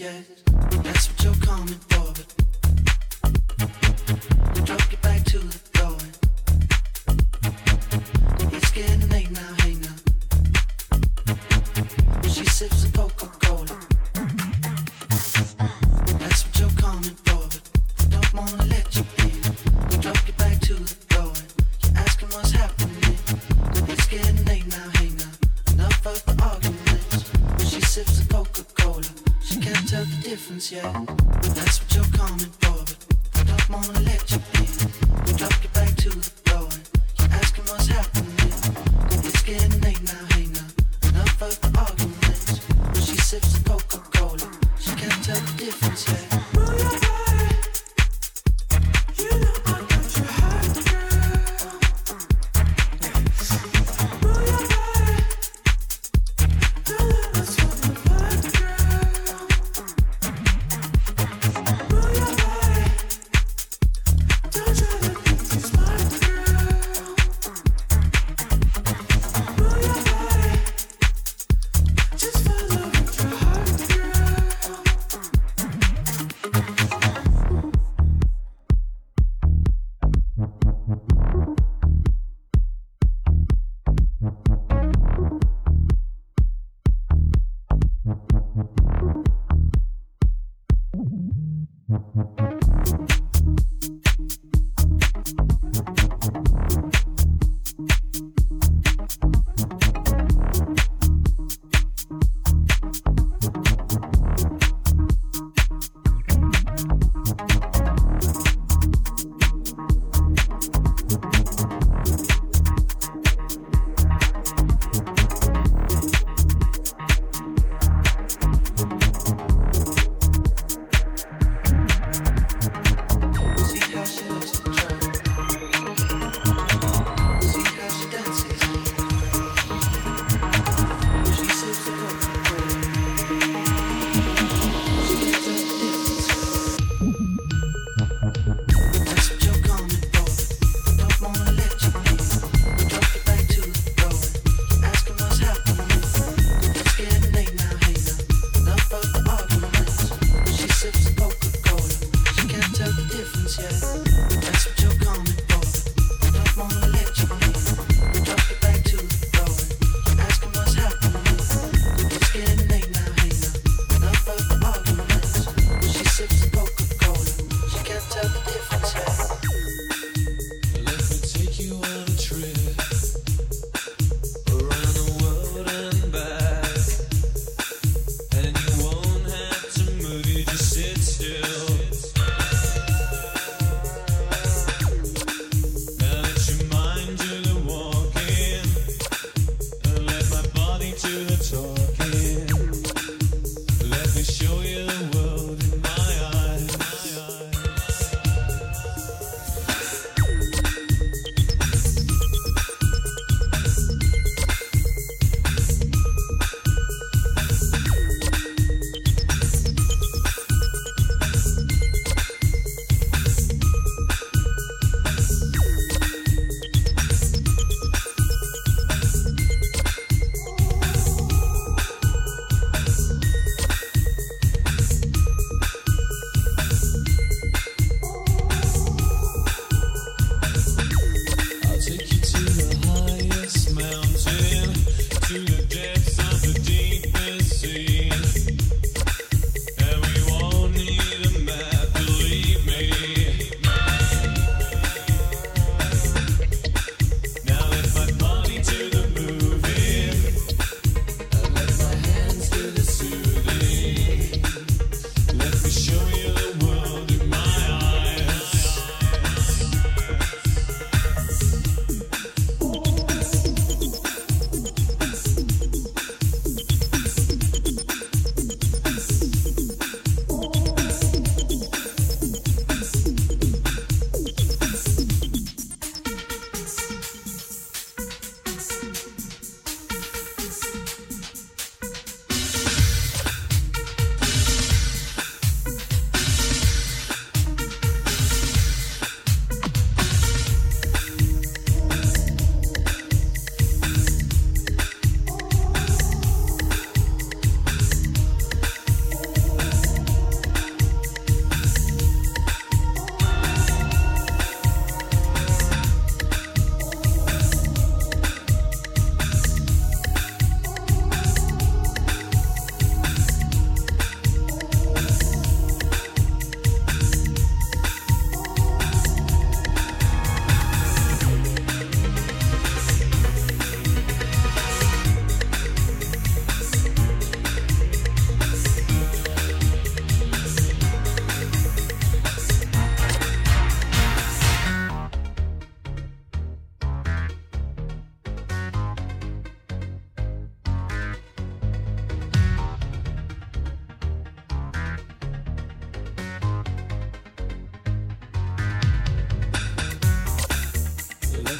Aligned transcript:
yet. 0.00 0.41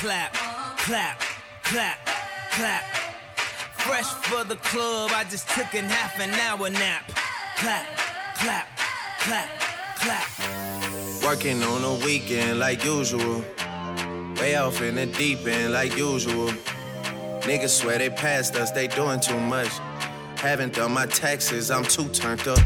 clap, 0.00 0.32
clap, 0.78 1.20
clap, 1.62 1.98
clap. 2.52 2.84
Fresh 3.76 4.10
for 4.24 4.44
the 4.44 4.56
club, 4.56 5.10
I 5.12 5.24
just 5.24 5.46
took 5.50 5.74
a 5.74 5.82
half 5.82 6.18
an 6.18 6.30
hour 6.40 6.70
nap. 6.70 7.12
Clap, 7.58 7.86
clap, 8.34 8.66
clap, 9.18 9.48
clap. 9.96 11.22
Working 11.22 11.62
on 11.62 11.82
the 11.82 12.02
weekend 12.02 12.60
like 12.60 12.82
usual. 12.82 13.44
Way 14.40 14.56
off 14.56 14.80
in 14.80 14.94
the 14.94 15.04
deep 15.04 15.46
end 15.46 15.74
like 15.74 15.94
usual. 15.98 16.48
Niggas 17.42 17.68
swear 17.68 17.98
they 17.98 18.08
passed 18.08 18.56
us, 18.56 18.70
they 18.70 18.86
doing 18.86 19.20
too 19.20 19.38
much. 19.38 19.68
Haven't 20.36 20.76
done 20.76 20.92
my 20.92 21.04
taxes, 21.04 21.70
I'm 21.70 21.84
too 21.84 22.08
turned 22.08 22.48
up. 22.48 22.58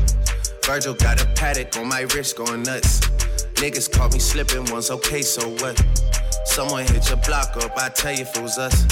Virgil 0.64 0.94
got 0.94 1.20
a 1.20 1.26
Patek 1.34 1.76
on 1.80 1.88
my 1.88 2.02
wrist 2.14 2.36
going 2.36 2.62
nuts. 2.62 3.00
Niggas 3.54 3.90
caught 3.90 4.12
me 4.12 4.20
slipping 4.20 4.64
once, 4.66 4.92
okay, 4.92 5.22
so 5.22 5.48
what? 5.48 6.13
Someone 6.44 6.86
hit 6.86 7.08
your 7.08 7.18
block 7.18 7.56
up, 7.56 7.72
I 7.76 7.88
tell 7.88 8.12
you 8.12 8.22
if 8.22 8.36
it 8.36 8.42
was 8.42 8.58
us. 8.58 8.86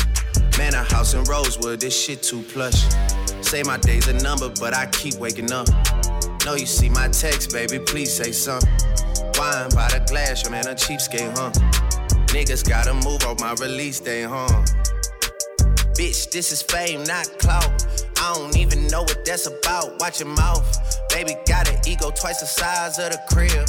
Man, 0.59 0.75
a 0.75 0.83
house 0.83 1.15
in 1.15 1.25
Rosewood, 1.25 1.81
this 1.81 1.99
shit 1.99 2.23
too 2.23 2.43
plush. 2.43 2.85
Say 3.41 3.63
my 3.63 3.77
day's 3.77 4.09
a 4.09 4.15
number, 4.15 4.49
but 4.61 4.75
I 4.75 4.87
keep 4.87 5.17
waking 5.17 5.53
up. 5.53 5.69
Know 6.45 6.55
you 6.55 6.67
see 6.67 6.89
my 6.89 7.09
text, 7.09 7.53
baby, 7.53 7.79
please 7.79 8.13
say 8.13 8.33
something. 8.33 8.69
Wine 9.39 9.71
by 9.71 9.89
the 9.89 10.05
glass, 10.09 10.43
your 10.43 10.51
man 10.51 10.67
a 10.67 10.75
cheapskate, 10.75 11.37
huh? 11.37 11.51
Niggas 12.33 12.69
gotta 12.69 12.95
move 12.95 13.23
off 13.25 13.41
my 13.41 13.53
release 13.65 14.01
day, 14.01 14.23
huh? 14.23 14.49
Bitch, 15.95 16.31
this 16.31 16.53
is 16.53 16.63
fame, 16.63 17.05
not 17.05 17.27
clout. 17.39 17.87
I 18.19 18.35
don't 18.35 18.57
even 18.57 18.87
know 18.89 19.03
what 19.03 19.25
that's 19.25 19.47
about. 19.47 20.01
Watch 20.01 20.21
your 20.21 20.29
mouth. 20.31 20.65
Baby 21.11 21.35
got 21.47 21.69
an 21.69 21.79
ego 21.87 22.11
twice 22.11 22.41
the 22.41 22.47
size 22.47 22.99
of 22.99 23.13
the 23.13 23.21
crib. 23.31 23.69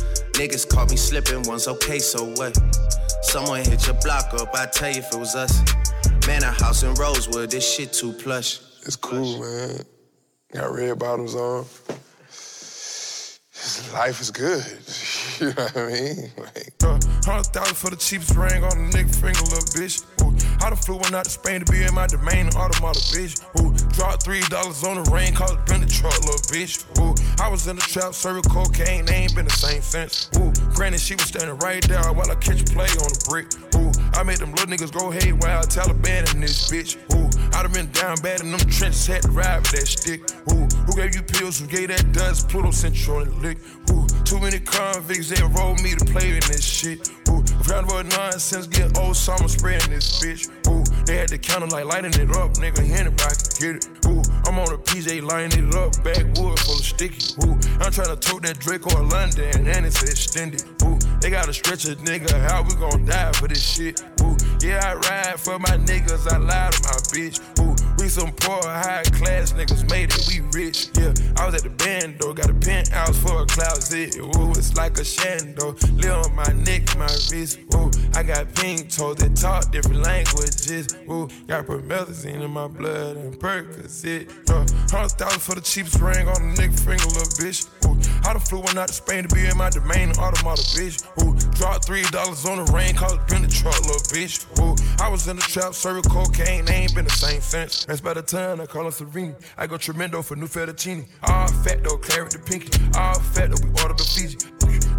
Niggas 0.41 0.67
caught 0.67 0.89
me 0.89 0.97
slipping 0.97 1.43
once, 1.43 1.67
okay, 1.67 1.99
so 1.99 2.25
what? 2.25 2.57
Someone 3.21 3.63
hit 3.63 3.85
your 3.85 3.95
block 4.01 4.33
up, 4.33 4.49
I 4.55 4.65
tell 4.65 4.89
you 4.89 4.97
if 4.97 5.13
it 5.13 5.19
was 5.19 5.35
us. 5.35 5.61
Man, 6.25 6.41
a 6.41 6.49
house 6.49 6.81
in 6.81 6.95
Rosewood, 6.95 7.51
this 7.51 7.75
shit 7.75 7.93
too 7.93 8.11
plush. 8.11 8.59
It's 8.83 8.95
cool, 8.95 9.39
man. 9.39 9.85
Got 10.51 10.73
red 10.73 10.97
bottoms 10.97 11.35
on. 11.35 11.67
Life 13.93 14.21
is 14.21 14.31
good. 14.31 14.65
You 15.41 15.47
know 15.47 15.63
what 15.63 15.75
I 15.77 15.87
mean? 15.89 16.29
Like, 16.37 16.73
Uh, 16.83 16.99
Hundred 17.25 17.49
thousand 17.49 17.73
for 17.73 17.89
the 17.89 17.95
cheapest 17.95 18.35
ring 18.35 18.63
on 18.63 18.73
a 18.77 18.89
nigga 18.93 19.09
finger, 19.09 19.41
little 19.49 19.65
bitch. 19.73 20.05
Ooh, 20.21 20.29
I 20.61 20.69
done 20.69 20.77
flew 20.77 20.97
one 20.97 21.15
out 21.15 21.25
to 21.25 21.31
Spain 21.31 21.65
to 21.65 21.71
be 21.71 21.81
in 21.81 21.95
my 21.95 22.05
domain, 22.05 22.49
automata, 22.53 22.99
bitch. 23.09 23.41
Ooh, 23.57 23.73
dropped 23.97 24.21
three 24.21 24.41
dollars 24.53 24.83
on 24.83 25.01
the 25.01 25.09
rain, 25.09 25.33
called 25.33 25.57
it 25.57 25.65
been 25.65 25.81
the 25.81 25.87
truck, 25.89 26.13
little 26.21 26.45
bitch. 26.53 26.85
Ooh, 27.01 27.15
I 27.41 27.49
was 27.49 27.65
in 27.65 27.75
the 27.75 27.81
trap, 27.81 28.13
serving 28.13 28.43
cocaine, 28.53 29.05
they 29.05 29.25
ain't 29.25 29.33
been 29.35 29.45
the 29.45 29.57
same 29.57 29.81
since. 29.81 30.29
Ooh, 30.37 30.53
granted, 30.75 30.99
she 31.01 31.15
was 31.15 31.25
standing 31.25 31.57
right 31.57 31.81
there 31.89 32.03
while 32.13 32.29
I 32.29 32.35
catch 32.35 32.61
a 32.61 32.65
play 32.65 32.89
on 33.01 33.09
the 33.09 33.25
brick. 33.25 33.49
Ooh, 33.81 33.89
I 34.13 34.21
made 34.21 34.37
them 34.37 34.51
little 34.51 34.69
niggas 34.69 34.93
go 34.93 35.09
haywire, 35.09 35.61
Taliban 35.65 36.29
in 36.35 36.41
this 36.41 36.69
bitch. 36.69 37.01
Ooh, 37.17 37.25
I 37.57 37.63
done 37.63 37.73
been 37.73 37.89
down 37.97 38.17
bad 38.21 38.41
in 38.41 38.51
them 38.51 38.61
trenches, 38.69 39.07
had 39.07 39.23
to 39.23 39.31
ride 39.31 39.57
with 39.65 39.71
that 39.73 39.87
stick. 39.89 40.21
Ooh, 40.53 40.69
who 40.85 40.93
gave 40.93 41.15
you 41.15 41.23
pills? 41.23 41.57
Who 41.57 41.65
gave 41.65 41.89
that 41.89 42.11
dust? 42.13 42.49
Pluto 42.49 42.69
on 42.69 43.41
lick. 43.51 43.57
Ooh, 43.91 44.07
too 44.23 44.39
many 44.39 44.59
convicts, 44.59 45.29
they 45.29 45.43
rolled 45.43 45.81
me 45.81 45.93
to 45.95 46.05
play 46.05 46.29
in 46.29 46.39
this 46.47 46.63
shit. 46.63 47.09
Ooh, 47.29 47.43
found 47.63 47.87
what 47.87 48.05
nonsense, 48.07 48.67
get 48.67 48.97
old 48.97 49.15
summer 49.15 49.47
spreading 49.47 49.89
this 49.91 50.19
bitch. 50.23 50.49
Ooh, 50.67 50.80
they 51.05 51.17
had 51.17 51.29
the 51.29 51.37
counter 51.37 51.67
like 51.67 51.85
lighting 51.85 52.13
it 52.13 52.29
up, 52.35 52.53
nigga, 52.55 52.79
anybody 52.89 53.35
can 53.35 53.53
get 53.59 53.75
it. 53.75 54.05
Ooh, 54.07 54.21
I'm 54.45 54.59
on 54.59 54.73
a 54.73 54.77
PJ 54.77 55.21
lining 55.23 55.67
it 55.67 55.75
up, 55.75 55.91
backwood 56.03 56.59
full 56.59 56.75
of 56.75 56.85
sticky. 56.85 57.35
Ooh, 57.43 57.57
I'm 57.79 57.91
trying 57.91 58.13
to 58.13 58.17
tote 58.17 58.43
that 58.43 58.59
Drake 58.59 58.85
or 58.87 59.03
London, 59.03 59.67
and 59.67 59.85
it's 59.85 60.01
extended. 60.03 60.63
Ooh, 60.83 60.97
they 61.19 61.29
gotta 61.29 61.53
stretch 61.53 61.85
a 61.85 61.95
nigga, 61.95 62.31
how 62.49 62.63
we 62.63 62.75
gon' 62.75 63.05
die 63.05 63.31
for 63.33 63.47
this 63.47 63.63
shit? 63.63 64.01
Ooh, 64.21 64.35
yeah, 64.61 64.81
I 64.83 64.95
ride 64.95 65.39
for 65.39 65.59
my 65.59 65.77
niggas, 65.77 66.31
I 66.31 66.37
lie 66.37 66.69
to 66.69 66.81
my 66.83 66.97
bitch. 67.13 67.39
Ooh, 67.59 67.75
we 68.01 68.09
some 68.09 68.31
poor, 68.31 68.61
high 68.63 69.03
class 69.13 69.53
niggas 69.53 69.89
made 69.89 70.11
it, 70.13 70.25
we 70.27 70.41
rich. 70.57 70.89
Yeah, 70.97 71.13
I 71.37 71.45
was 71.45 71.55
at 71.55 71.63
the 71.63 71.69
band 71.69 72.17
though, 72.19 72.33
got 72.33 72.49
a 72.49 72.53
penthouse 72.53 73.17
for 73.19 73.43
a 73.43 73.45
closet. 73.45 74.17
Ooh, 74.17 74.51
it's 74.51 74.75
like 74.75 74.97
a 74.97 75.01
shando. 75.01 75.75
Live 76.01 76.25
on 76.25 76.35
my 76.35 76.51
neck, 76.63 76.97
my 76.97 77.09
wrist. 77.31 77.59
Ooh, 77.75 77.91
I 78.15 78.23
got 78.23 78.53
pink 78.55 78.89
toes 78.89 79.17
that 79.17 79.35
talk 79.35 79.71
different 79.71 80.01
languages. 80.01 80.90
Ooh, 81.09 81.27
got 81.47 81.65
put 81.65 81.87
promethazine 81.87 82.41
in 82.41 82.51
my 82.51 82.67
blood 82.67 83.17
and 83.17 83.33
Percocet. 83.39 84.29
Uh, 84.49 84.65
hundred 84.91 85.11
thousand 85.17 85.39
for 85.39 85.55
the 85.55 85.61
cheapest 85.61 85.99
ring 85.99 86.27
on 86.27 86.35
a 86.35 86.53
nigga 86.55 86.79
finger, 86.79 87.05
little 87.05 87.31
bitch. 87.39 87.67
Ooh, 87.85 87.97
I 88.27 88.33
done 88.33 88.41
flew 88.41 88.59
one 88.59 88.77
out 88.77 88.87
to 88.87 88.93
Spain 88.93 89.27
to 89.27 89.35
be 89.35 89.45
in 89.45 89.57
my 89.57 89.69
domain, 89.69 90.11
automata, 90.17 90.61
bitch. 90.75 91.03
Ooh, 91.23 91.35
dropped 91.55 91.85
three 91.85 92.03
dollars 92.11 92.45
on 92.45 92.63
the 92.63 92.71
rain, 92.71 92.95
called 92.95 93.19
it 93.19 93.27
been 93.27 93.41
the 93.41 93.47
truck, 93.47 93.79
little 93.81 94.01
bitch. 94.13 94.45
Ooh, 94.59 94.70
I 95.01 95.09
was 95.09 95.27
in 95.27 95.35
the 95.35 95.41
trap, 95.41 95.73
serving 95.73 96.03
cocaine, 96.03 96.65
they 96.65 96.75
ain't 96.75 96.93
been 96.93 97.05
the 97.05 97.11
same 97.11 97.41
since. 97.41 97.85
That's 97.85 98.01
by 98.01 98.13
the 98.13 98.21
time 98.21 98.61
I 98.61 98.67
call 98.67 98.83
her 98.85 98.91
Serene. 98.91 99.35
I 99.57 99.65
go 99.65 99.75
tremendo 99.75 100.21
for 100.21 100.35
new 100.35 100.45
fettuccine. 100.45 101.07
All 101.23 101.47
fat 101.65 101.83
though, 101.83 101.97
claret 101.97 102.29
the 102.29 102.37
pinky. 102.37 102.69
All 102.95 103.15
fat 103.33 103.49
though, 103.49 103.65
we 103.65 103.69
order 103.81 103.95
the 103.95 104.05
Fiji. 104.05 104.37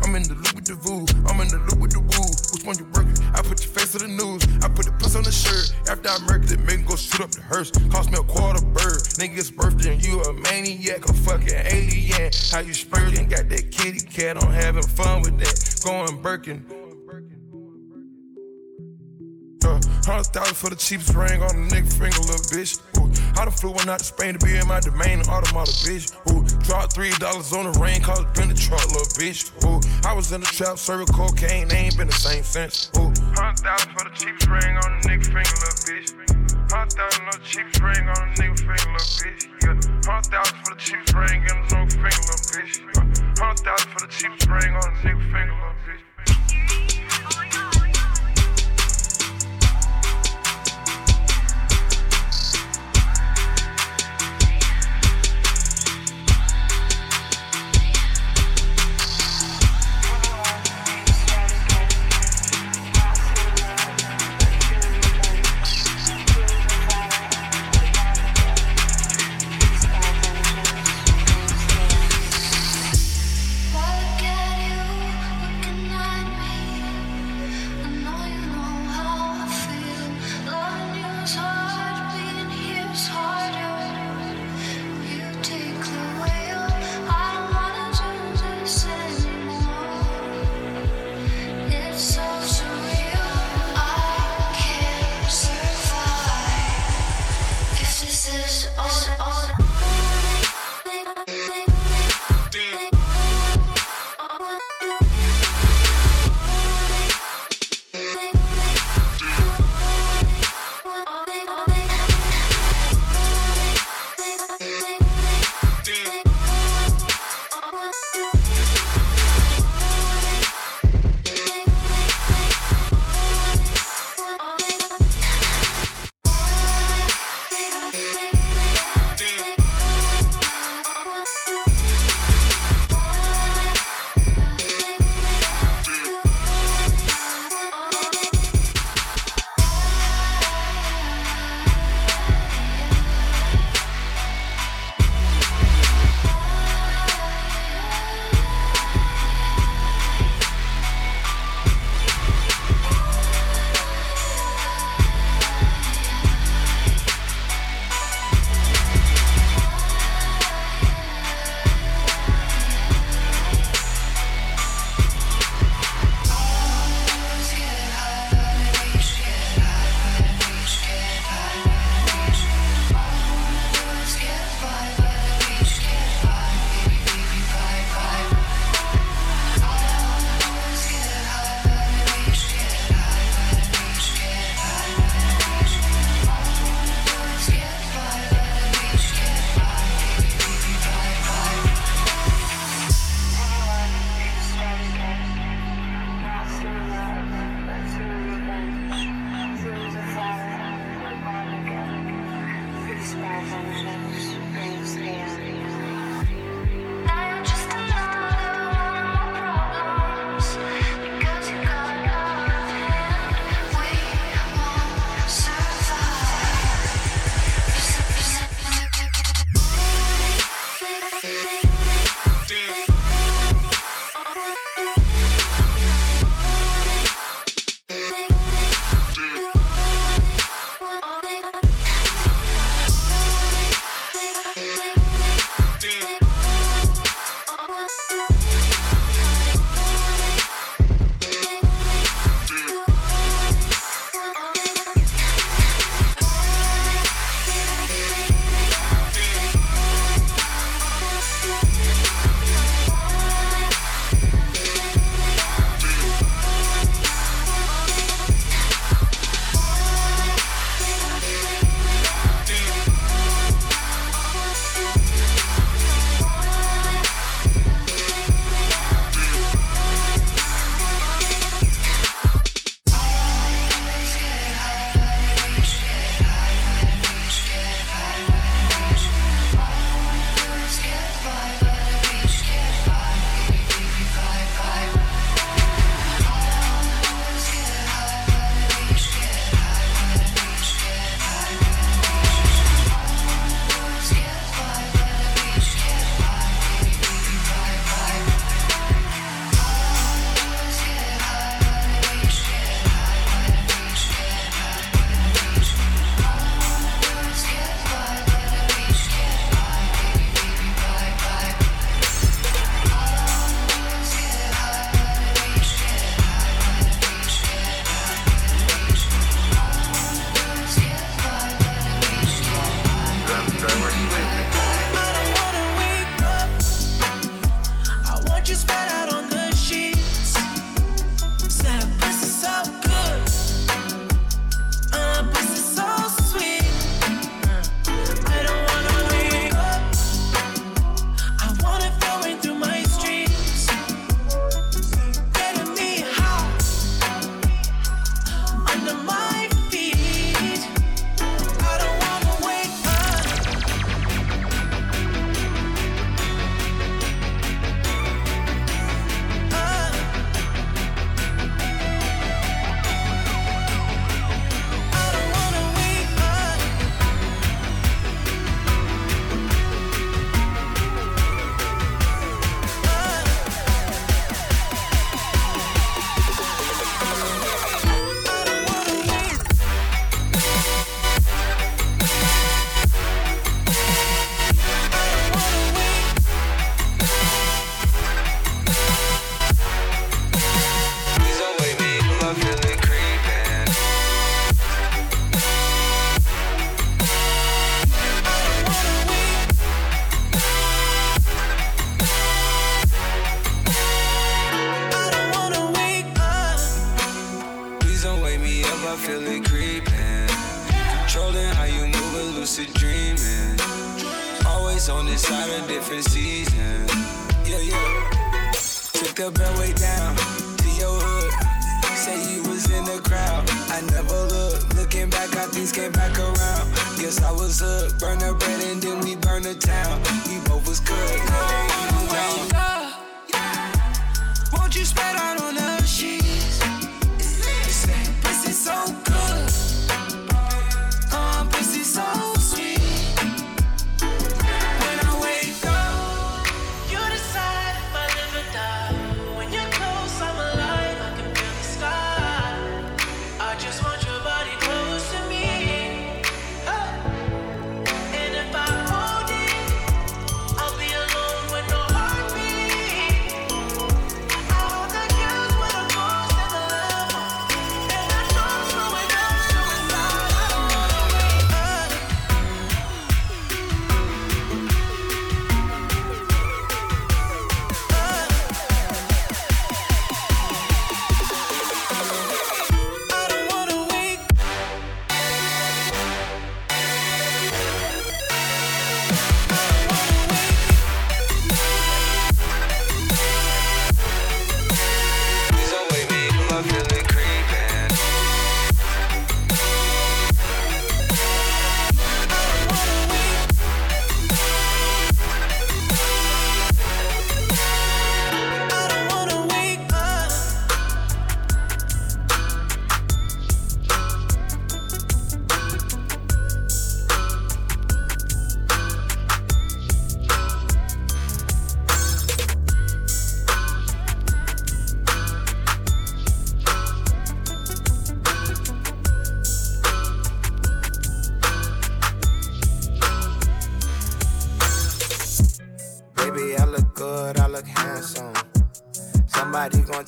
I'm 0.02 0.16
in 0.16 0.24
the 0.24 0.34
loop 0.34 0.56
with 0.56 0.66
the 0.66 0.74
voo, 0.74 1.06
I'm 1.30 1.40
in 1.40 1.48
the 1.48 1.62
loop 1.70 1.78
with 1.78 1.92
the 1.92 2.00
woo. 2.00 2.26
Which 2.50 2.66
one 2.66 2.76
you 2.82 2.86
working? 2.90 3.14
I 3.32 3.42
put 3.42 3.62
your 3.62 3.70
face 3.70 3.94
on 3.94 4.02
the 4.02 4.10
news, 4.10 4.42
I 4.64 4.68
put 4.68 4.86
the 4.86 4.92
puss 4.98 5.14
on 5.14 5.22
the 5.22 5.30
shirt. 5.30 5.70
After 5.88 6.08
I 6.08 6.18
murked 6.26 6.50
it, 6.50 6.58
make 6.66 6.84
go 6.84 6.96
shoot 6.96 7.20
up 7.20 7.30
the 7.30 7.42
hearse. 7.42 7.70
Cost 7.94 8.10
me 8.10 8.18
a 8.18 8.24
quarter 8.26 8.64
bird. 8.74 9.06
Nigga's 9.22 9.52
birthday 9.52 9.94
and 9.94 10.04
you 10.04 10.20
a 10.22 10.32
maniac, 10.32 11.08
a 11.08 11.12
fucking 11.12 11.54
alien. 11.54 12.32
How 12.50 12.58
you 12.58 12.74
spurting? 12.74 13.28
Got 13.28 13.48
that 13.50 13.70
kitty 13.70 14.04
cat, 14.04 14.42
I'm 14.42 14.50
having 14.50 14.82
fun 14.82 15.22
with 15.22 15.38
that. 15.38 15.54
Going 15.86 16.20
Birkin. 16.20 16.81
Hundred 20.02 20.34
thousand 20.34 20.56
for 20.56 20.68
the 20.68 20.74
cheapest 20.74 21.14
ring 21.14 21.42
on 21.42 21.50
a 21.54 21.62
nigga 21.70 21.86
finger, 21.86 22.18
little 22.26 22.42
bitch. 22.50 22.82
Ooh, 22.98 23.06
I 23.38 23.44
done 23.46 23.54
flew 23.54 23.70
one 23.70 23.88
out 23.88 24.00
to 24.00 24.04
Spain 24.04 24.34
to 24.34 24.44
be 24.44 24.56
in 24.56 24.66
my 24.66 24.80
domain, 24.80 25.22
automata, 25.30 25.70
bitch. 25.86 26.10
Ooh, 26.26 26.42
dropped 26.66 26.92
three 26.92 27.14
dollars 27.22 27.52
on 27.52 27.70
the 27.70 27.78
rain, 27.78 28.02
called 28.02 28.26
it 28.26 28.34
been 28.34 28.48
the 28.48 28.58
truck, 28.58 28.82
little 28.90 29.06
bitch. 29.14 29.46
Ooh, 29.62 29.78
I 30.02 30.12
was 30.12 30.32
in 30.32 30.40
the 30.40 30.50
trap, 30.50 30.78
serving 30.78 31.06
cocaine, 31.14 31.68
they 31.68 31.86
ain't 31.86 31.96
been 31.96 32.08
the 32.08 32.18
same 32.18 32.42
since. 32.42 32.90
Ooh, 32.98 33.14
hundred 33.38 33.62
thousand 33.62 33.94
for 33.94 34.02
the 34.02 34.14
cheapest 34.18 34.50
ring 34.50 34.74
on 34.74 34.90
a 34.90 34.98
nigga 35.06 35.22
finger, 35.22 35.56
little 35.62 35.80
bitch. 35.86 36.10
Hundred 36.72 36.98
thousand 36.98 37.22
on 37.22 37.34
the 37.38 37.46
cheapest 37.46 37.80
ring 37.80 38.04
on 38.10 38.18
a 38.18 38.28
nigga 38.34 38.58
finger, 38.58 38.90
little 38.90 39.14
bitch. 39.22 39.42
Yeah, 39.62 39.78
hundred 40.02 40.30
thousand 40.34 40.58
for 40.66 40.70
the 40.74 40.80
cheapest 40.82 41.14
ring 41.14 41.40
on 41.46 41.56
a 41.56 41.66
nigga 41.70 41.94
finger, 41.94 42.22
little 42.26 42.42
bitch. 42.50 42.74
Hundred 43.38 43.62
thousand 43.62 43.90
for 43.94 44.00
the 44.02 44.10
cheapest 44.10 44.50
ring 44.50 44.72
on 44.74 44.82
a 44.82 44.94
nigga 45.06 45.22
finger, 45.30 45.54
little 45.62 45.78
bitch. 45.86 46.11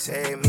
Take 0.05 0.44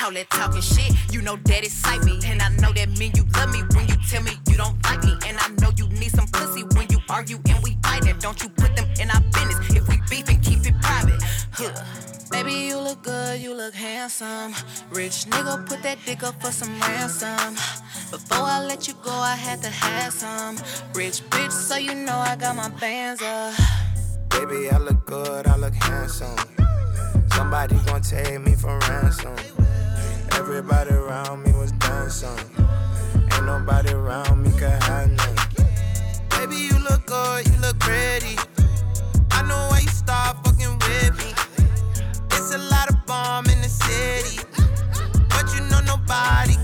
All 0.00 0.12
that 0.12 0.30
talking 0.30 0.60
shit, 0.60 0.94
you 1.12 1.22
know 1.22 1.34
that 1.34 1.64
excite 1.64 2.04
me. 2.04 2.20
And 2.24 2.40
I 2.40 2.50
know 2.62 2.72
that 2.72 2.88
mean 2.98 3.10
you 3.16 3.24
love 3.34 3.50
me 3.50 3.62
when 3.74 3.88
you 3.88 3.96
tell 4.08 4.22
me 4.22 4.30
you 4.48 4.56
don't 4.56 4.80
like 4.84 5.02
me. 5.02 5.18
And 5.26 5.36
I 5.40 5.48
know 5.60 5.72
you 5.76 5.88
need 5.88 6.12
some 6.12 6.28
pussy 6.28 6.62
when 6.76 6.86
you 6.90 7.00
argue 7.10 7.38
and 7.48 7.60
we 7.64 7.76
fight, 7.82 8.06
and 8.06 8.20
Don't 8.20 8.40
you 8.40 8.48
put 8.50 8.76
them 8.76 8.86
in 9.00 9.10
our 9.10 9.20
business. 9.20 9.74
If 9.74 9.88
we 9.88 10.00
beefing, 10.08 10.40
keep 10.40 10.64
it 10.66 10.80
private. 10.80 11.20
Huh. 11.50 11.72
Baby, 12.30 12.52
you 12.68 12.78
look 12.78 13.02
good, 13.02 13.40
you 13.40 13.52
look 13.54 13.74
handsome. 13.74 14.54
Rich 14.90 15.26
nigga, 15.30 15.66
put 15.66 15.82
that 15.82 15.98
dick 16.06 16.22
up 16.22 16.40
for 16.40 16.52
some 16.52 16.78
ransom. 16.80 17.54
Before 18.12 18.46
I 18.46 18.64
let 18.64 18.86
you 18.86 18.94
go, 19.02 19.10
I 19.10 19.34
had 19.34 19.60
to 19.62 19.70
have 19.70 20.12
some. 20.12 20.58
Rich 20.94 21.22
bitch, 21.30 21.50
so 21.50 21.76
you 21.76 21.94
know 21.94 22.18
I 22.18 22.36
got 22.36 22.54
my 22.54 22.68
bands 22.68 23.20
up. 23.20 23.54
Baby, 24.30 24.70
I 24.70 24.78
look 24.78 25.04
good, 25.06 25.48
I 25.48 25.56
look 25.56 25.74
handsome. 25.74 26.38
Somebody 27.32 27.74
gon' 27.86 28.02
take 28.02 28.40
me 28.40 28.54
for 28.54 28.78
ransom. 28.78 29.34
Everybody 30.38 30.90
around 30.92 31.42
me 31.42 31.52
was 31.58 31.72
done 31.72 32.08
something. 32.10 32.64
Ain't 33.32 33.44
nobody 33.44 33.90
around 33.92 34.40
me 34.40 34.52
could 34.52 34.80
hide 34.84 35.10
nothing. 35.10 35.66
Baby, 36.30 36.56
you 36.56 36.78
look 36.78 37.04
good, 37.06 37.44
you 37.48 37.56
look 37.60 37.76
pretty. 37.80 38.36
I 39.32 39.42
know 39.42 39.66
why 39.68 39.80
you 39.80 39.88
start 39.88 40.36
fucking 40.44 40.78
with 40.78 41.18
me. 41.18 41.34
It's 42.30 42.54
a 42.54 42.58
lot 42.58 42.88
of 42.88 43.04
bomb 43.04 43.46
in 43.46 43.60
the 43.60 43.68
city, 43.68 44.38
but 45.28 45.52
you 45.56 45.60
know 45.70 45.80
nobody 45.80 46.54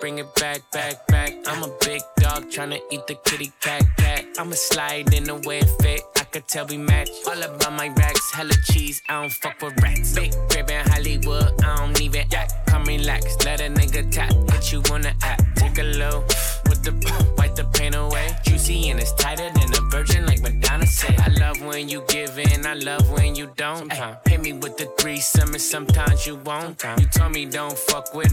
bring 0.00 0.18
it 0.18 0.34
back, 0.34 0.70
back, 0.72 1.06
back. 1.08 1.32
I'm 1.46 1.62
a 1.62 1.70
big 1.84 2.00
dog 2.18 2.50
trying 2.50 2.70
to 2.70 2.80
eat 2.90 3.06
the 3.06 3.14
kitty 3.24 3.52
cat, 3.60 3.84
cat. 3.96 4.24
I'm 4.38 4.52
a 4.52 4.56
slide 4.56 5.12
in 5.14 5.24
the 5.24 5.36
way 5.46 5.58
it 5.58 5.70
fit. 5.80 6.02
I 6.16 6.24
could 6.24 6.46
tell 6.48 6.66
we 6.66 6.76
match. 6.76 7.10
All 7.26 7.42
about 7.42 7.72
my 7.72 7.88
racks, 7.88 8.32
hella 8.32 8.54
cheese. 8.64 9.02
I 9.08 9.20
don't 9.20 9.32
fuck 9.32 9.60
with 9.62 9.80
rats. 9.82 10.14
Big 10.14 10.32
crib 10.50 10.70
in 10.70 10.86
Hollywood, 10.88 11.62
I 11.64 11.76
don't 11.76 12.00
even 12.00 12.26
act. 12.34 12.54
Come 12.66 12.84
relax, 12.84 13.36
let 13.44 13.60
a 13.60 13.64
nigga 13.64 14.10
tap. 14.10 14.32
Hit 14.52 14.72
you 14.72 14.82
on 14.92 15.02
the 15.02 15.14
app, 15.22 15.42
take 15.56 15.78
a 15.78 15.84
low. 15.84 16.20
With 16.68 16.82
the 16.82 17.34
wipe 17.38 17.54
the 17.54 17.64
pain 17.64 17.94
away. 17.94 18.36
Juicy 18.44 18.90
and 18.90 19.00
it's 19.00 19.12
tighter 19.12 19.50
than 19.54 19.72
a 19.74 19.80
virgin, 19.90 20.26
like 20.26 20.42
Madonna 20.42 20.86
said. 20.86 21.18
I 21.20 21.28
love 21.28 21.60
when 21.62 21.88
you 21.88 22.02
give 22.08 22.38
in, 22.38 22.66
I 22.66 22.74
love 22.74 23.10
when 23.10 23.34
you 23.34 23.50
don't. 23.56 23.92
Ay, 23.92 24.16
hit 24.26 24.40
me 24.42 24.52
with 24.52 24.76
the 24.76 24.86
threesome, 24.98 25.52
and 25.52 25.60
sometimes 25.60 26.26
you 26.26 26.36
won't. 26.36 26.82
You 26.98 27.06
told 27.06 27.32
me 27.32 27.44
don't 27.46 27.76
fuck 27.78 28.14
with 28.14 28.25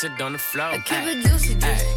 shit 0.00 0.20
on 0.20 0.32
the 0.32 0.38
floor. 0.38 0.66
I 0.66 0.78
keep 0.78 1.06
it 1.06 1.22
juicy, 1.26 1.54
juicy. 1.54 1.95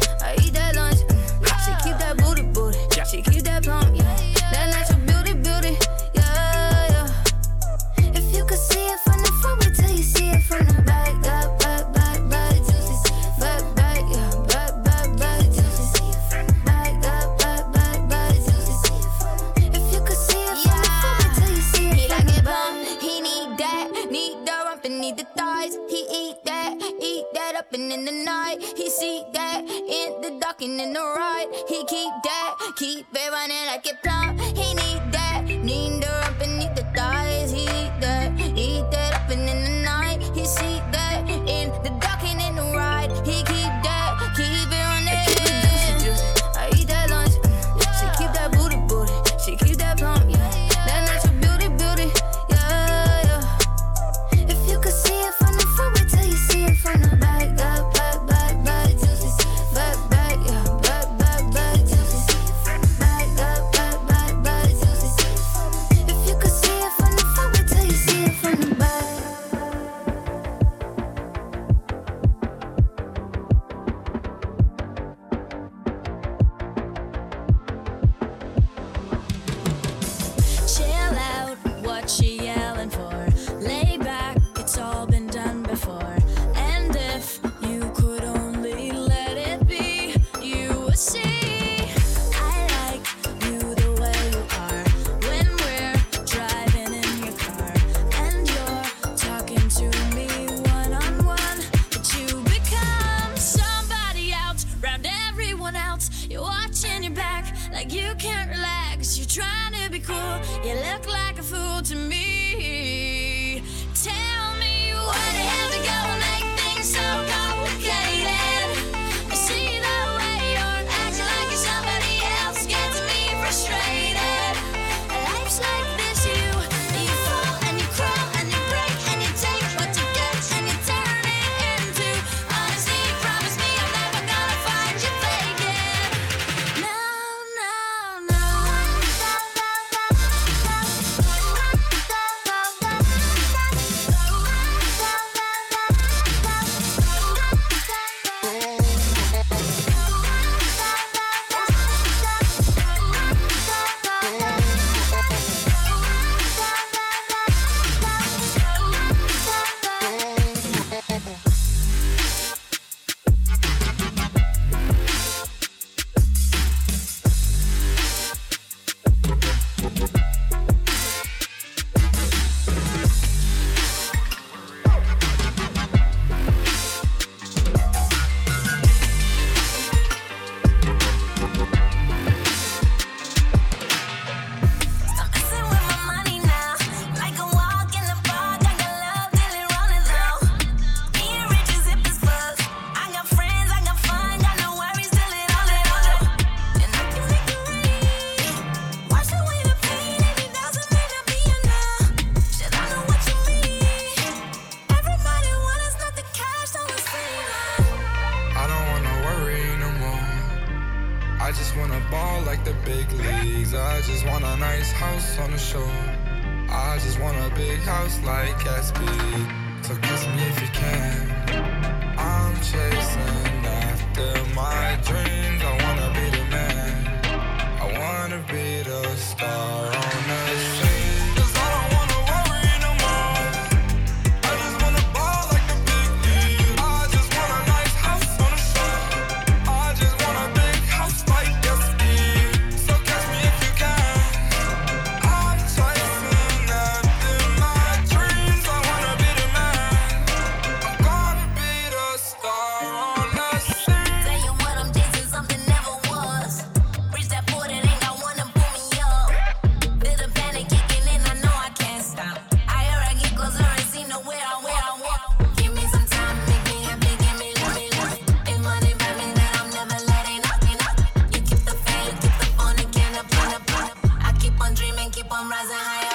I'm 275.32 275.48
rising 275.48 275.76
higher. 275.76 276.09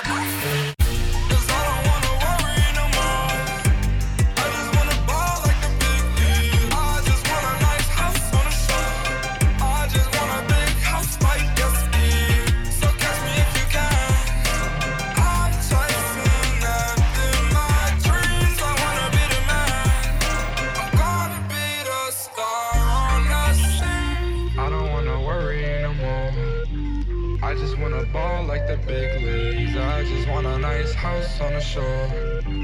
house 31.35 31.41
on 31.41 31.53
the 31.53 31.59
shore. 31.59 32.09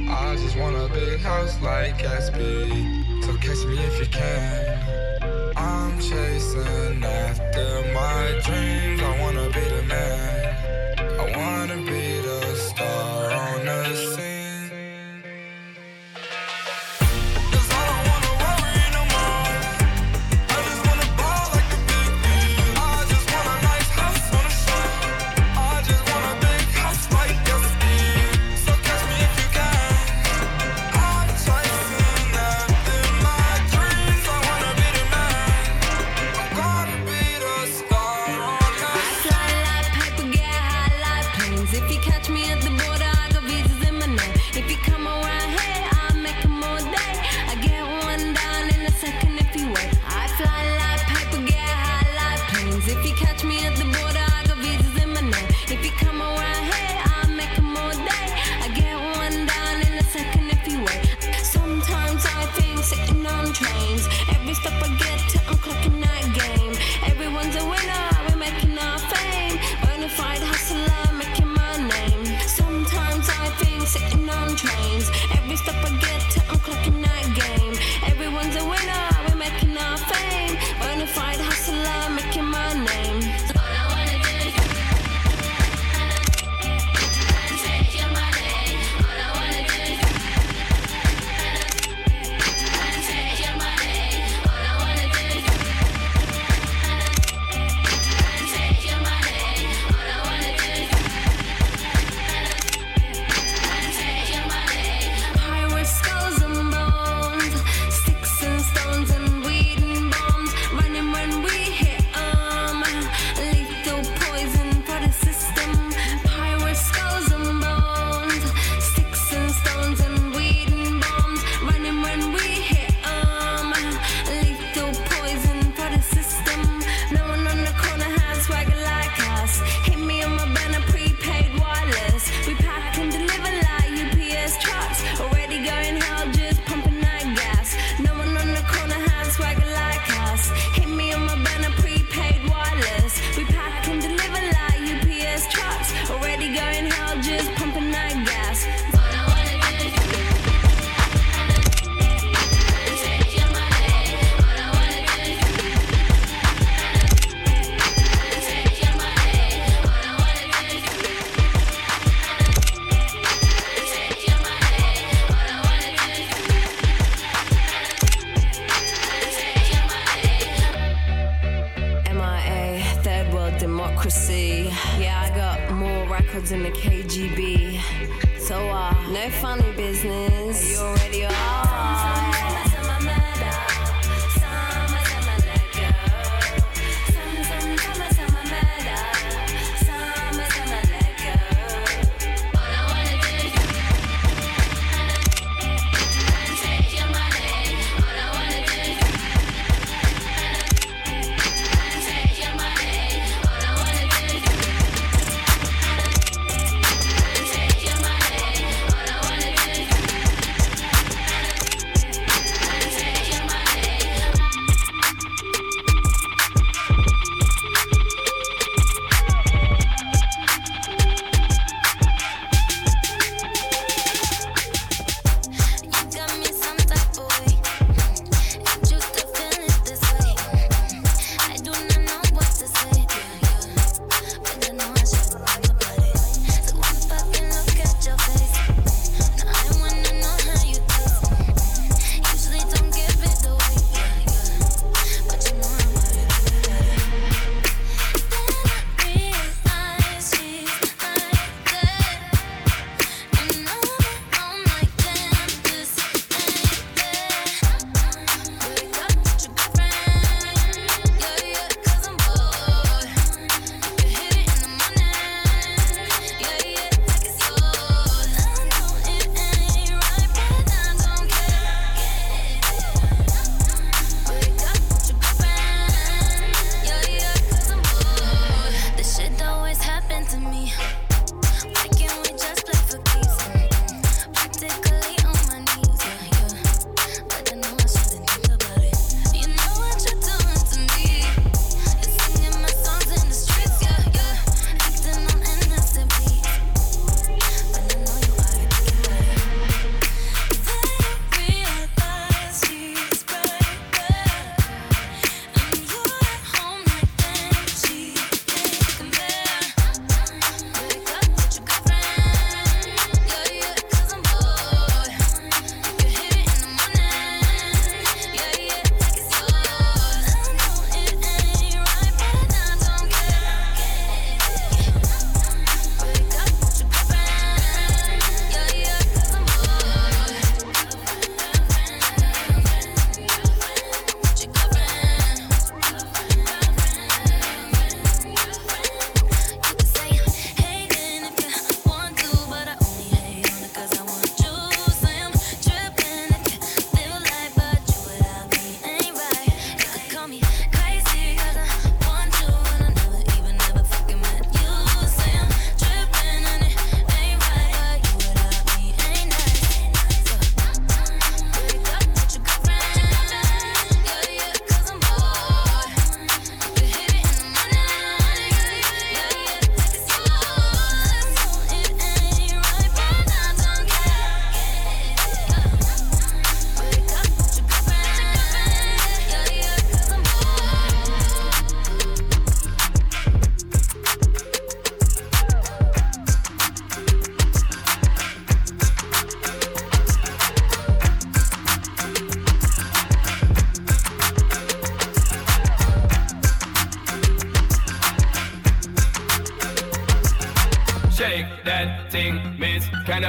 I 0.09 0.35
just 0.35 0.57
want 0.57 0.75
a 0.75 0.87
big 0.93 1.19
house 1.19 1.61
like 1.61 1.97
Gatsby. 1.97 3.23
So 3.23 3.33
catch 3.37 3.65
me 3.65 3.77
if 3.77 3.99
you 3.99 4.05
can. 4.07 5.53
I'm 5.55 5.99
chasing 5.99 7.03
after 7.03 7.93
my 7.93 8.41
dreams. 8.43 8.90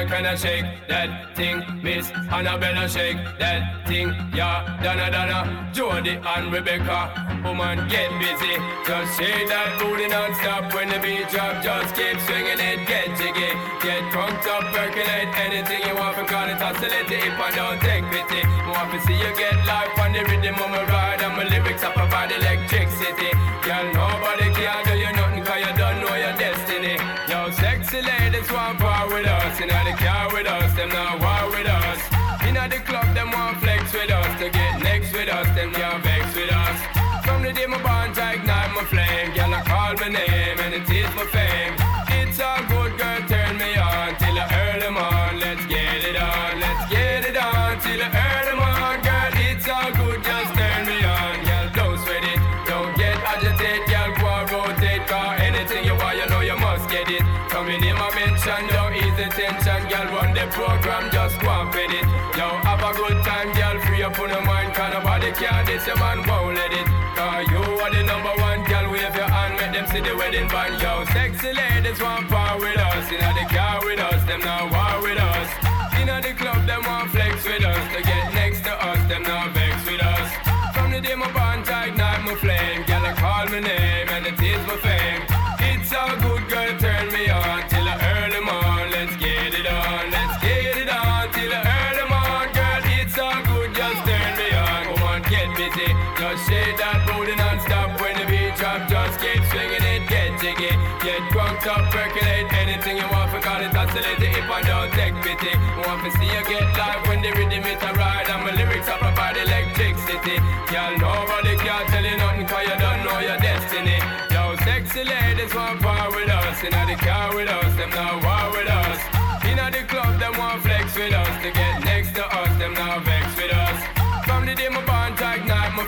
Donna 0.03 0.15
Grenna 0.15 0.37
shake 0.37 0.89
that 0.89 1.37
thing, 1.37 1.63
Miss 1.83 2.11
Annabella 2.11 2.89
shake 2.89 3.19
that 3.39 3.87
thing, 3.87 4.09
yeah, 4.35 4.67
Donna 4.83 5.11
Donna, 5.11 5.71
Jody 5.73 6.19
and 6.19 6.53
Rebecca, 6.53 7.15
woman 7.45 7.87
get 7.89 8.11
busy, 8.19 8.59
just 8.83 9.19
shake 9.19 9.47
that 9.47 9.79
booty 9.79 10.09
non-stop 10.09 10.75
when 10.75 10.89
the 10.89 10.99
beat 10.99 11.29
drop, 11.31 11.63
just 11.63 11.95
keep 11.95 12.19
swinging 12.27 12.59
it, 12.59 12.83
get 12.89 13.15
jiggy, 13.15 13.55
get 13.79 14.03
drunk 14.11 14.43
up, 14.51 14.75
percolate 14.75 15.31
anything 15.39 15.87
you 15.87 15.95
want, 15.95 16.19
because 16.19 16.51
it's 16.51 16.63
oscillating 16.63 17.23
if 17.23 17.39
I 17.39 17.51
don't 17.55 17.79
take 17.79 18.03
pity, 18.11 18.43
more 18.67 18.83
to 18.91 18.99
see 19.07 19.15
you 19.15 19.31
get 19.39 19.55
life 19.71 19.95
on 20.03 20.11
the 20.11 20.27
rhythm 20.27 20.59
of 20.59 20.71
my 20.71 20.83
ride, 20.83 21.23
and 21.23 21.37
my 21.37 21.47
lyrics 21.47 21.85
up 21.85 21.95
about 21.95 22.33
electricity, 22.33 23.31
girl 23.63 23.87
nobody 23.95 24.52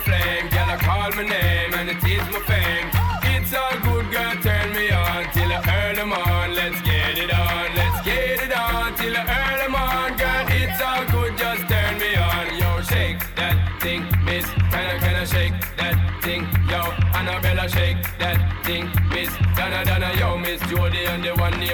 flame. 0.05 0.54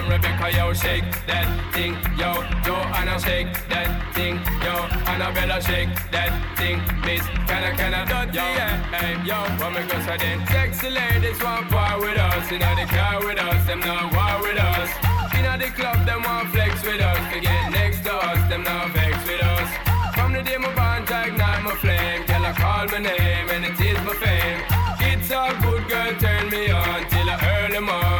name 0.02 0.12
Rebecca, 0.12 0.52
yo, 0.52 0.74
shake 0.74 1.04
that 1.28 1.48
thing, 1.74 1.94
yo. 2.18 2.44
Joanna, 2.64 3.20
shake 3.20 3.52
that 3.70 3.90
thing, 4.14 4.36
yo. 4.64 4.88
Annabella, 5.12 5.62
shake 5.62 5.90
that 6.12 6.32
thing, 6.58 6.82
miss. 7.06 7.26
Can 7.48 7.64
I, 7.64 7.72
can 7.76 7.94
I, 7.94 8.06
don't 8.06 8.34
yo, 8.34 8.42
yeah, 8.42 8.78
hey, 8.92 9.16
yo. 9.26 9.38
When 9.60 9.74
we 9.74 9.82
go 9.88 10.00
so 10.06 10.18
then, 10.18 10.46
sexy 10.48 10.90
ladies 10.90 11.42
want 11.44 11.70
part 11.70 12.00
with 12.00 12.18
us. 12.18 12.52
You 12.52 12.60
know 12.60 12.76
the 12.76 12.86
car 12.86 13.20
with 13.20 13.40
us, 13.40 13.66
them 13.68 13.80
not 13.80 14.14
war 14.14 14.42
with 14.42 14.60
us. 14.60 14.90
You 15.36 15.42
know 15.44 15.58
the 15.58 15.70
club, 15.74 16.06
them 16.06 16.24
want 16.24 16.50
flex 16.50 16.84
with 16.84 17.02
us. 17.02 17.34
To 17.34 17.40
get 17.40 17.72
next 17.72 18.04
to 18.04 18.14
us, 18.14 18.50
them 18.50 18.64
not 18.64 18.92
vex 18.92 19.16
with 19.28 19.44
us. 19.44 19.70
From 20.16 20.34
the 20.34 20.44
day 20.44 20.58
my 20.58 20.74
bond, 20.76 21.04
ignite 21.10 21.64
my 21.64 21.76
flame. 21.76 22.26
Girl, 22.26 22.46
I 22.46 22.54
call 22.54 22.86
my 22.88 23.00
name 23.00 23.50
and 23.50 23.66
it 23.66 23.80
is 23.80 24.00
my 24.06 24.14
fame. 24.14 24.62
It's 25.00 25.30
a 25.32 25.58
good, 25.62 25.88
girl, 25.90 26.14
turn 26.20 26.50
me 26.50 26.70
on 26.72 27.06
till 27.10 27.30
I 27.30 27.38
early 27.66 27.80
morning. 27.80 28.11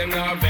them 0.00 0.08
not 0.08 0.49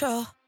sure. 0.00 0.39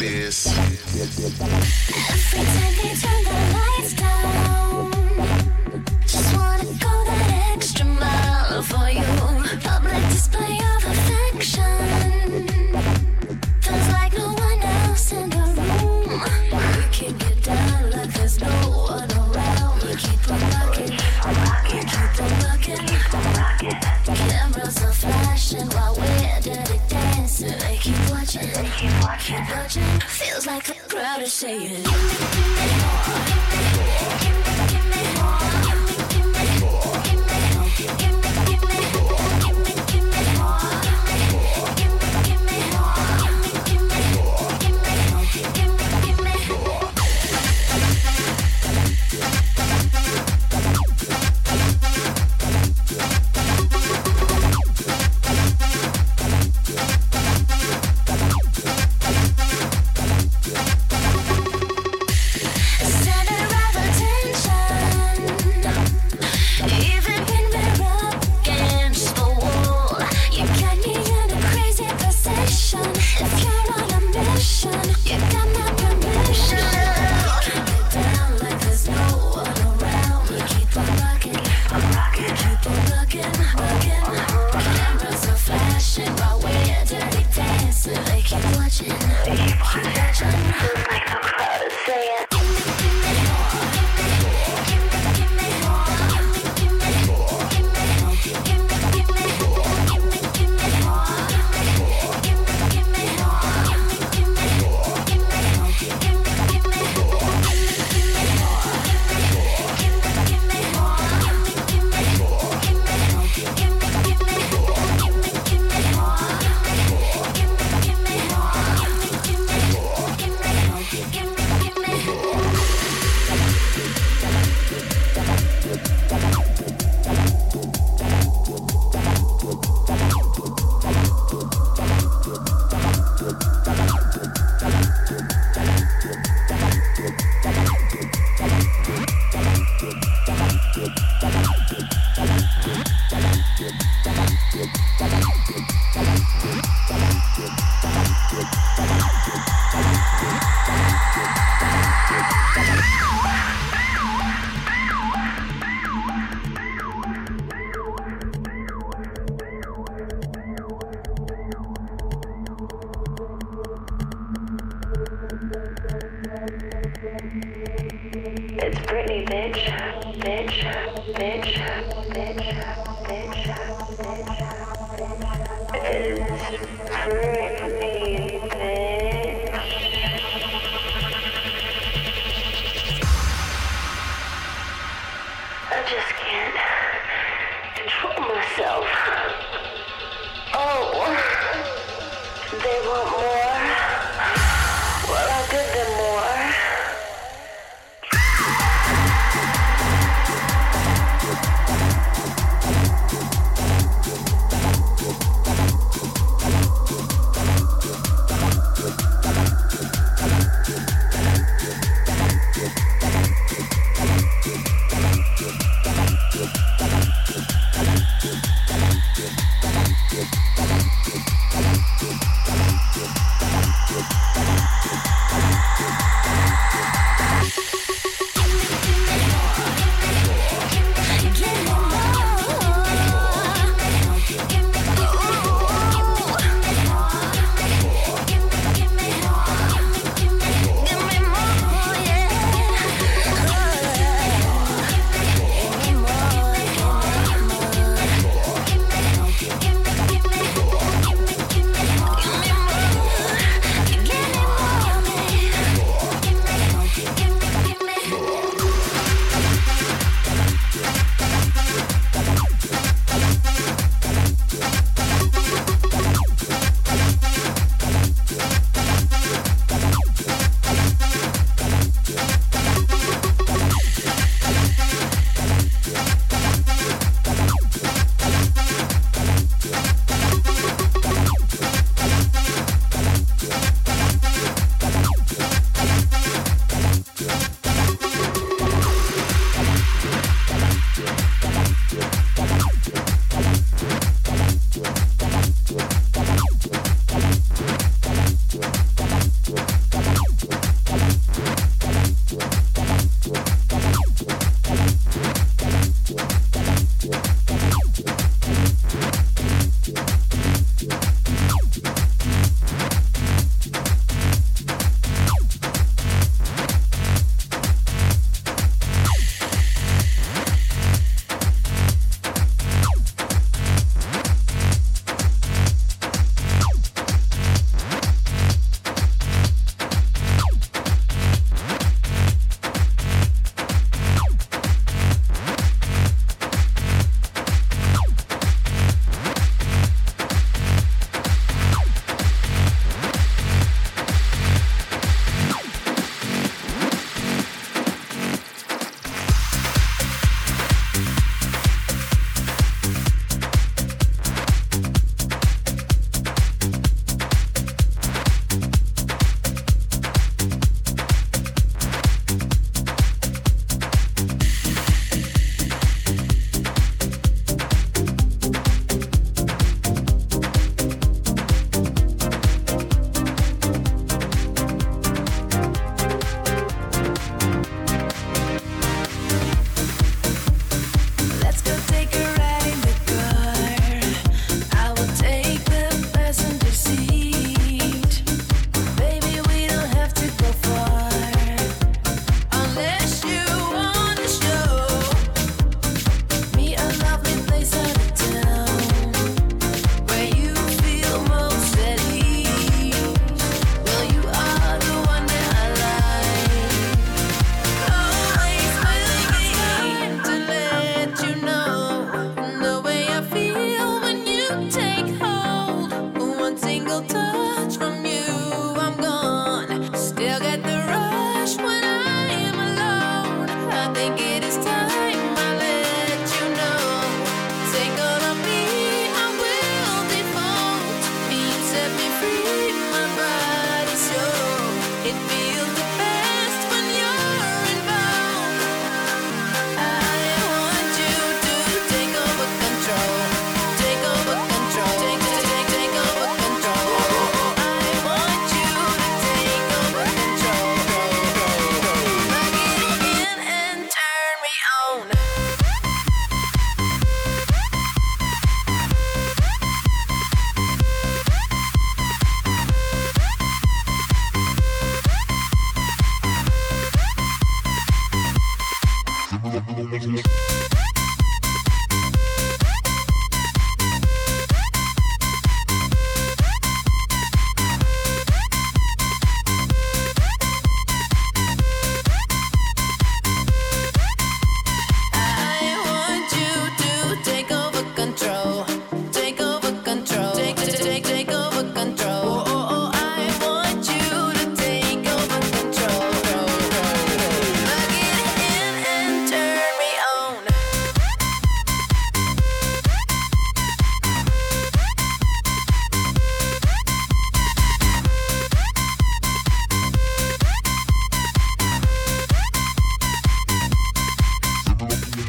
Britney 0.00 0.32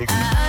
I 0.09 0.40